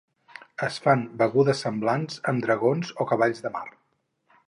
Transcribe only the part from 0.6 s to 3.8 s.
Es fan begudes semblants amb dragons o cavalls de mar.